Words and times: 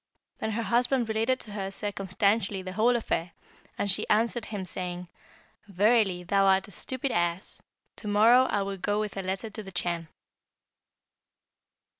Then 0.39 0.49
her 0.53 0.63
husband 0.63 1.07
related 1.09 1.39
to 1.41 1.51
her 1.51 1.69
circumstantially 1.69 2.63
the 2.63 2.71
whole 2.73 2.95
affair, 2.95 3.33
and 3.77 3.91
she 3.91 4.09
answered 4.09 4.45
him 4.45 4.65
saying, 4.65 5.07
'Verily, 5.67 6.23
thou 6.23 6.45
art 6.47 6.67
a 6.67 6.71
stupid 6.71 7.11
ass. 7.11 7.61
To 7.97 8.07
morrow 8.07 8.45
I 8.45 8.63
will 8.63 8.77
go 8.77 8.99
with 8.99 9.15
a 9.15 9.21
letter 9.21 9.51
to 9.51 9.61
the 9.61 9.71
Chan.' 9.71 10.07